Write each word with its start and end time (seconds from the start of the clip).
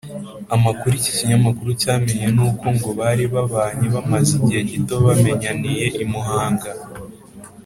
amakuru 0.55 0.93
iki 0.99 1.11
kinyamakuru 1.17 1.69
cyamenye 1.81 2.27
ni 2.35 2.41
uko 2.49 2.65
ngo 2.75 2.89
bari 2.99 3.23
babanye 3.33 3.85
bamaze 3.95 4.31
igihe 4.39 4.61
gito 4.71 4.93
bamenyaniye 5.05 5.85
i 6.03 6.05
muhanga 6.11 6.69